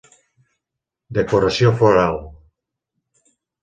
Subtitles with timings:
[1.19, 2.21] Decoració floral.